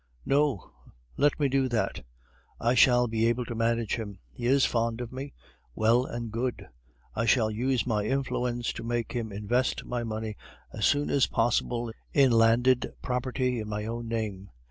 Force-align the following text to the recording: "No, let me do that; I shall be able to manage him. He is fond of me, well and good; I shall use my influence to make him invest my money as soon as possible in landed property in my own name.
"No, 0.25 0.71
let 1.15 1.39
me 1.39 1.47
do 1.47 1.69
that; 1.69 2.03
I 2.59 2.73
shall 2.73 3.07
be 3.07 3.27
able 3.27 3.45
to 3.45 3.53
manage 3.53 3.97
him. 3.97 4.17
He 4.31 4.47
is 4.47 4.65
fond 4.65 4.99
of 4.99 5.11
me, 5.11 5.31
well 5.75 6.05
and 6.07 6.31
good; 6.31 6.67
I 7.13 7.27
shall 7.27 7.51
use 7.51 7.85
my 7.85 8.05
influence 8.05 8.73
to 8.73 8.83
make 8.83 9.11
him 9.11 9.31
invest 9.31 9.85
my 9.85 10.03
money 10.03 10.37
as 10.73 10.87
soon 10.87 11.11
as 11.11 11.27
possible 11.27 11.93
in 12.13 12.31
landed 12.31 12.91
property 13.03 13.59
in 13.59 13.69
my 13.69 13.85
own 13.85 14.07
name. 14.07 14.49